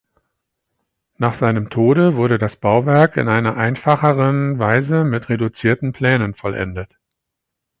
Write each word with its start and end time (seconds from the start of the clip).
Nach 1.19 1.35
seinem 1.35 1.69
Tode 1.69 2.15
wurde 2.15 2.39
das 2.39 2.55
Bauwerk 2.59 3.17
in 3.17 3.27
einer 3.27 3.55
einfacheren 3.55 4.57
Weise 4.57 5.03
mit 5.03 5.29
reduzierten 5.29 5.93
Plänen 5.93 6.33
vollendet. 6.33 6.97